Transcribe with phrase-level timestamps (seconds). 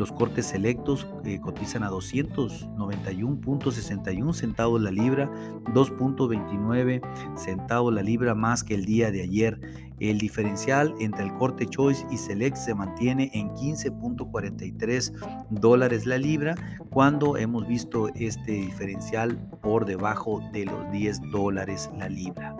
[0.00, 5.30] Los cortes selectos eh, cotizan a 291.61 centavos la libra,
[5.74, 9.60] 2.29 centavos la libra más que el día de ayer.
[9.98, 15.12] El diferencial entre el corte Choice y Select se mantiene en 15.43
[15.50, 16.54] dólares la libra
[16.88, 22.56] cuando hemos visto este diferencial por debajo de los 10 dólares la libra.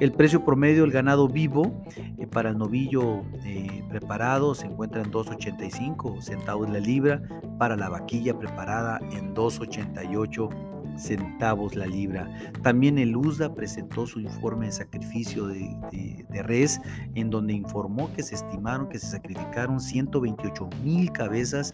[0.00, 1.82] El precio promedio del ganado vivo
[2.18, 7.20] eh, para el novillo eh, preparado se encuentra en 2.85 centavos la libra,
[7.58, 10.68] para la vaquilla preparada en 2.88
[10.98, 12.30] centavos la libra.
[12.62, 16.80] También el USDA presentó su informe de sacrificio de, res,
[17.14, 21.72] en donde informó que se estimaron que se sacrificaron 128 mil cabezas,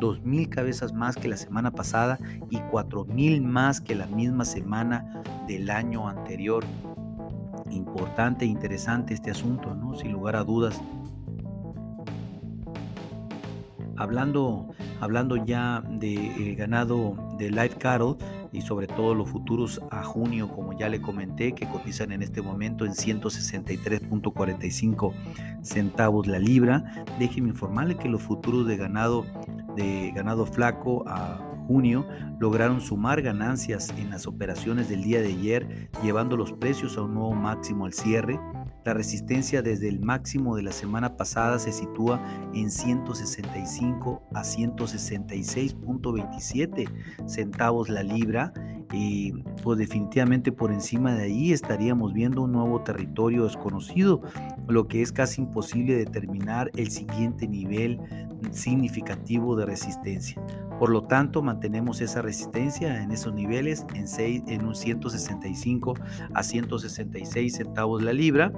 [0.00, 2.18] 2 mil cabezas más que la semana pasada
[2.50, 6.64] y 4 mil más que la misma semana del año anterior.
[7.70, 9.74] Importante e interesante este asunto.
[9.98, 10.80] Sin lugar a dudas.
[13.96, 14.68] Hablando,
[15.00, 18.16] hablando ya de ganado de Live Cattle,
[18.52, 22.42] y sobre todo los futuros a junio, como ya le comenté, que cotizan en este
[22.42, 25.12] momento en 163.45
[25.62, 27.04] centavos la libra.
[27.18, 29.24] Déjeme informarle que los futuros de ganado
[29.76, 31.38] de ganado flaco a
[31.70, 32.04] junio
[32.40, 37.14] lograron sumar ganancias en las operaciones del día de ayer, llevando los precios a un
[37.14, 38.40] nuevo máximo al cierre.
[38.84, 42.20] La resistencia desde el máximo de la semana pasada se sitúa
[42.54, 48.52] en 165 a 166.27 centavos la libra
[48.92, 49.30] y
[49.62, 54.22] pues definitivamente por encima de ahí estaríamos viendo un nuevo territorio desconocido,
[54.66, 58.00] lo que es casi imposible determinar el siguiente nivel
[58.50, 60.42] significativo de resistencia.
[60.80, 65.92] Por lo tanto, mantenemos esa resistencia en esos niveles en, 6, en un 165
[66.32, 68.50] a 166 centavos la libra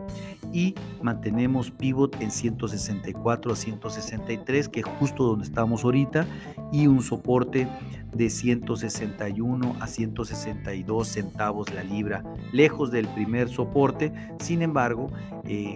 [0.52, 6.24] y mantenemos pivot en 164 a 163, que es justo donde estamos ahorita,
[6.70, 7.66] y un soporte
[8.14, 12.22] de 161 a 162 centavos la libra,
[12.52, 14.12] lejos del primer soporte.
[14.38, 15.10] Sin embargo,
[15.42, 15.74] eh,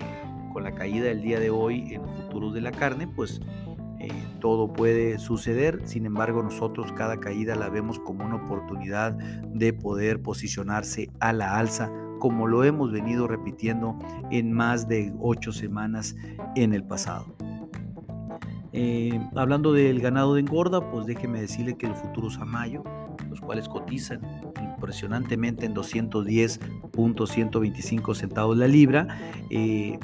[0.52, 3.40] con la caída del día de hoy en los futuros de la carne, pues
[4.46, 10.22] todo puede suceder, sin embargo nosotros cada caída la vemos como una oportunidad de poder
[10.22, 11.90] posicionarse a la alza,
[12.20, 13.98] como lo hemos venido repitiendo
[14.30, 16.14] en más de ocho semanas
[16.54, 17.34] en el pasado.
[18.72, 22.84] Eh, hablando del ganado de engorda, pues déjeme decirle que el futuros a mayo,
[23.28, 24.20] los cuales cotizan
[24.62, 29.08] impresionantemente en 210.125 centavos la libra,
[29.50, 29.98] eh,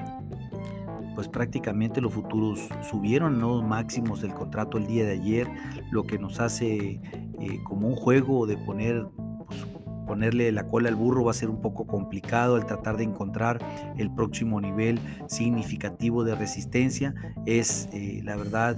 [1.15, 5.49] pues prácticamente los futuros subieron los máximos del contrato el día de ayer,
[5.91, 7.01] lo que nos hace
[7.41, 9.07] eh, como un juego de poner
[9.47, 9.67] pues,
[10.07, 13.59] ponerle la cola al burro va a ser un poco complicado el tratar de encontrar
[13.97, 17.15] el próximo nivel significativo de resistencia.
[17.47, 18.77] Es eh, la verdad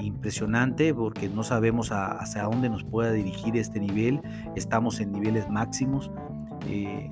[0.00, 4.20] impresionante porque no sabemos hacia dónde nos pueda dirigir este nivel.
[4.54, 6.10] Estamos en niveles máximos.
[6.68, 7.10] Eh,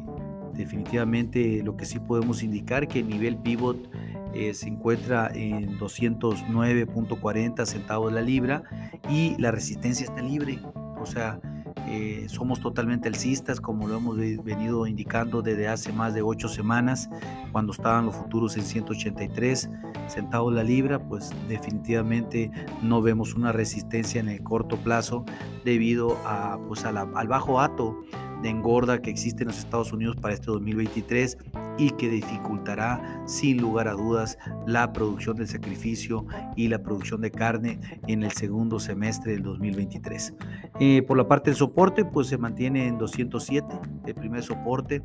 [0.54, 3.90] definitivamente lo que sí podemos indicar que el nivel pivot
[4.34, 8.62] eh, se encuentra en 209.40 centavos la libra
[9.08, 10.58] y la resistencia está libre.
[11.00, 11.40] O sea,
[11.86, 17.10] Eh, somos totalmente alcistas, como lo hemos venido indicando desde hace más de ocho semanas,
[17.52, 19.68] cuando estaban los futuros en 183
[20.08, 22.50] centavos la libra, pues definitivamente
[22.82, 25.24] no vemos una resistencia en el corto plazo
[25.64, 28.02] debido a, pues al bajo ato
[28.42, 31.36] de engorda que existe en los Estados Unidos para este 2023
[31.78, 36.26] y que dificultará sin lugar a dudas la producción del sacrificio
[36.56, 40.34] y la producción de carne en el segundo semestre del 2023.
[40.80, 43.66] Eh, por la parte del soporte, pues se mantiene en 207,
[44.06, 45.02] el primer soporte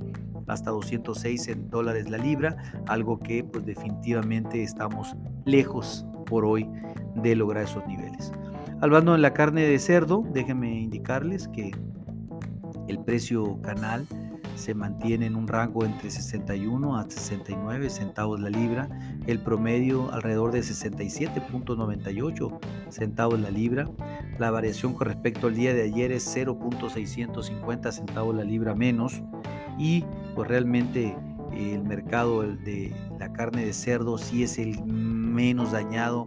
[0.48, 2.58] hasta 206 en dólares la libra,
[2.88, 6.68] algo que pues definitivamente estamos lejos por hoy
[7.16, 8.32] de lograr esos niveles.
[8.82, 11.72] Hablando de la carne de cerdo, déjenme indicarles que
[12.88, 14.08] el precio canal
[14.56, 18.90] se mantiene en un rango entre 61 a 69 centavos la libra,
[19.28, 22.60] el promedio alrededor de 67.98
[22.90, 23.90] centavos la libra.
[24.38, 29.22] La variación con respecto al día de ayer es 0.650 centavos la libra menos.
[29.78, 30.06] Y
[30.36, 31.16] pues realmente
[31.54, 36.26] el mercado de la carne de cerdo sí es el menos dañado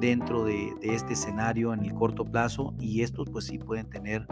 [0.00, 2.74] dentro de, de este escenario en el corto plazo.
[2.78, 4.26] Y estos pues sí pueden tener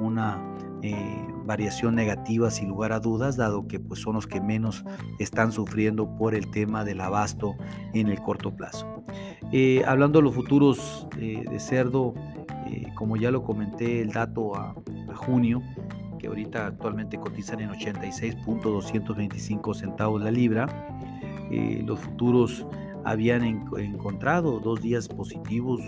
[0.00, 0.40] una
[0.82, 4.84] eh, variación negativa sin lugar a dudas, dado que pues, son los que menos
[5.18, 7.56] están sufriendo por el tema del abasto
[7.94, 9.02] en el corto plazo.
[9.50, 12.12] Eh, hablando de los futuros eh, de cerdo,
[12.96, 14.74] como ya lo comenté, el dato a,
[15.14, 15.62] junio,
[16.18, 20.66] que ahorita actualmente cotizan en 86.225 centavos la libra,
[21.84, 22.66] los futuros
[23.04, 25.80] habían encontrado dos días positivos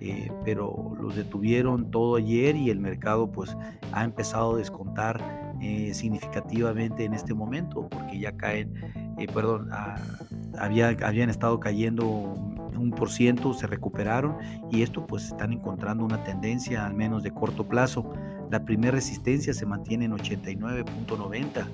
[0.00, 3.54] eh, pero los detuvieron todo ayer y el mercado pues
[3.92, 8.72] ha empezado a descontar eh, significativamente en este momento porque ya caen,
[9.18, 9.96] eh, perdón, ah,
[10.58, 14.36] había, habían estado cayendo un por ciento, se recuperaron
[14.70, 18.10] y esto pues están encontrando una tendencia al menos de corto plazo.
[18.50, 21.66] La primera resistencia se mantiene en 89.90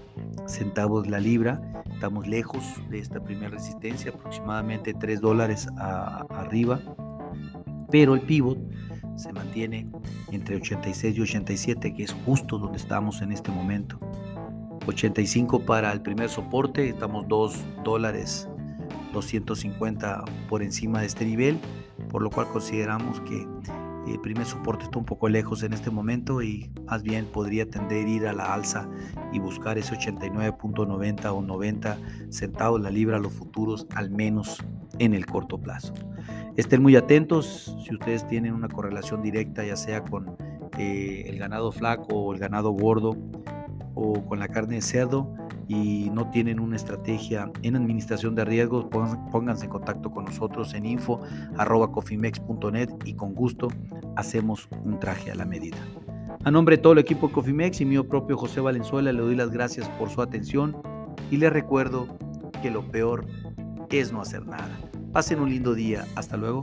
[0.49, 1.85] centavos la libra.
[1.95, 6.81] Estamos lejos de esta primera resistencia, aproximadamente 3 dólares arriba
[7.99, 8.59] pero el pivot
[9.17, 9.91] se mantiene
[10.31, 13.99] entre 86 y 87, que es justo donde estamos en este momento.
[14.87, 18.51] 85 para el primer soporte, estamos 2 dólares
[19.15, 21.59] 250 por encima de este nivel,
[22.11, 23.47] por lo cual consideramos que
[24.07, 28.05] el primer soporte está un poco lejos en este momento y más bien podría tender
[28.05, 28.91] a ir a la alza
[29.33, 31.99] y buscar ese 89.90 o 90
[32.29, 34.63] centavos la libra a los futuros, al menos
[34.99, 35.95] en el corto plazo.
[36.57, 40.37] Estén muy atentos si ustedes tienen una correlación directa, ya sea con
[40.79, 43.17] eh, el ganado flaco o el ganado gordo
[43.95, 45.35] o con la carne de cerdo
[45.69, 48.87] y no tienen una estrategia en administración de riesgos,
[49.33, 51.21] pónganse en contacto con nosotros en info
[53.05, 53.69] y con gusto
[54.15, 55.79] hacemos un traje a la medida.
[56.45, 59.35] A nombre de todo el equipo de Cofimex y mío propio José Valenzuela le doy
[59.35, 60.77] las gracias por su atención
[61.31, 62.07] y les recuerdo
[62.63, 63.27] que lo peor
[63.91, 64.69] es no hacer nada.
[65.13, 66.05] Pasen un lindo día.
[66.15, 66.63] Hasta luego.